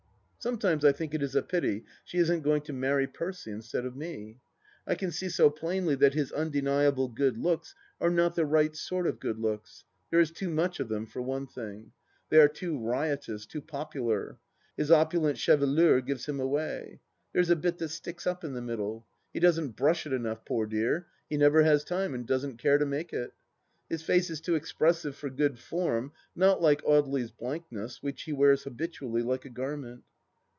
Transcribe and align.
Sometimes 0.43 0.83
I 0.83 0.91
think 0.91 1.13
it 1.13 1.21
is 1.21 1.35
a 1.35 1.43
pity 1.43 1.85
she 2.03 2.17
isn't 2.17 2.41
going 2.41 2.63
to 2.63 2.73
marry 2.73 3.05
Percy 3.05 3.51
instead 3.51 3.85
of 3.85 3.95
me. 3.95 4.39
I 4.87 4.95
can 4.95 5.11
see 5.11 5.29
so 5.29 5.51
plainly 5.51 5.93
that 5.93 6.15
his 6.15 6.31
imdeniable 6.31 7.13
good 7.13 7.37
looks 7.37 7.75
are 7.99 8.09
not 8.09 8.33
the 8.33 8.47
right 8.47 8.75
sort 8.75 9.05
of 9.05 9.19
good 9.19 9.37
looks; 9.37 9.83
there 10.09 10.19
is 10.19 10.31
too 10.31 10.49
much 10.49 10.79
of 10.79 10.89
them, 10.89 11.05
for 11.05 11.21
one 11.21 11.45
thing. 11.45 11.91
They 12.29 12.39
are 12.39 12.47
too 12.47 12.79
riotous, 12.79 13.45
too 13.45 13.61
popular. 13.61 14.39
His 14.75 14.89
opulent 14.89 15.37
chevelure 15.37 16.01
gives 16.03 16.25
him 16.25 16.39
away. 16.39 17.01
There's 17.33 17.51
a 17.51 17.55
bit 17.55 17.77
that 17.77 17.89
sticks 17.89 18.25
up 18.25 18.43
in 18.43 18.53
the 18.53 18.63
middle. 18.63 19.05
He 19.31 19.39
doesn't 19.39 19.75
brush 19.75 20.07
it 20.07 20.11
enough, 20.11 20.43
poor 20.43 20.65
dear; 20.65 21.05
he 21.29 21.37
never 21.37 21.61
has 21.61 21.83
time, 21.83 22.15
and 22.15 22.25
doesn't 22.25 22.57
care 22.57 22.79
to 22.79 22.85
make 22.87 23.13
it. 23.13 23.31
His 23.91 24.01
face 24.01 24.31
is 24.31 24.41
too 24.41 24.55
expressive 24.55 25.15
for 25.15 25.29
good 25.29 25.59
form, 25.59 26.13
not 26.35 26.59
like 26.63 26.81
Audely's 26.81 27.29
blankness, 27.29 28.01
which 28.01 28.23
he 28.23 28.33
wears 28.33 28.63
habitually 28.63 29.21
like 29.21 29.45
a 29.45 29.49
garment. 29.49 30.03